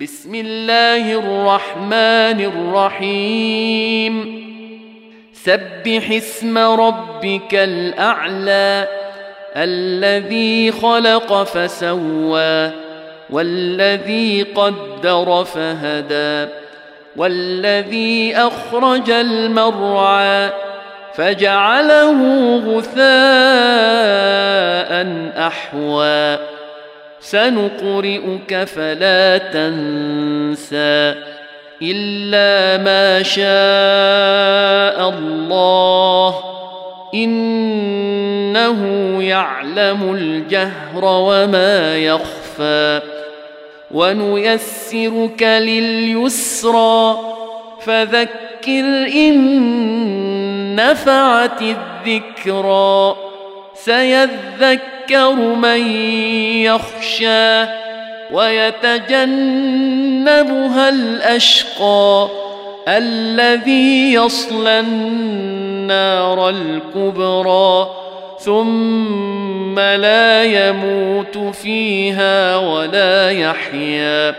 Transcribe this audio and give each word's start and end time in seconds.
بسم 0.00 0.34
الله 0.34 1.12
الرحمن 1.12 2.40
الرحيم. 2.40 4.14
سبح 5.32 6.10
اسم 6.10 6.58
ربك 6.58 7.54
الأعلى 7.54 8.88
الذي 9.56 10.72
خلق 10.72 11.42
فسوى 11.42 12.70
والذي 13.30 14.42
قدر 14.42 15.44
فهدى 15.44 16.52
والذي 17.16 18.36
أخرج 18.36 19.10
المرعى 19.10 20.50
فجعله 21.14 22.20
غثاء 22.66 23.02
أحوى 25.46 26.38
سنقرئك 27.22 28.64
فلا 28.64 29.38
تنسى 29.38 31.14
إلا 31.82 32.82
ما 32.82 33.22
شاء 33.22 35.08
الله 35.08 36.34
إنه 37.14 38.82
يعلم 39.22 40.14
الجهر 40.14 41.04
وما 41.04 41.96
يخفى 41.96 43.00
ونيسرك 43.90 45.42
لليسرى 45.42 47.18
فذكر 47.80 48.84
إن 49.14 50.76
نفعت 50.76 51.62
الذكرى 51.62 53.31
سيذكر 53.74 55.34
من 55.34 55.86
يخشى 56.62 57.64
ويتجنبها 58.32 59.68
الأشقى 60.88 62.28
الذي 62.88 64.12
يصلى 64.12 64.80
النار 64.80 66.48
الكبرى 66.48 67.90
ثم 68.40 69.78
لا 69.78 70.44
يموت 70.44 71.38
فيها 71.38 72.56
ولا 72.56 73.30
يحيا 73.30 74.34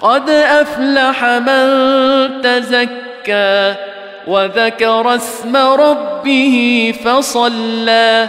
قد 0.00 0.30
أفلح 0.30 1.24
من 1.24 1.68
تزكى 2.42 3.74
وذكر 4.26 5.14
اسم 5.14 5.56
ربه 5.56 6.94
فصلى 7.04 8.28